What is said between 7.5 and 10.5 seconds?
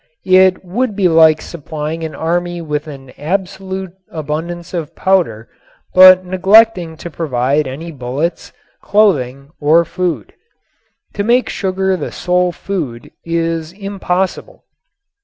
any bullets, clothing or food.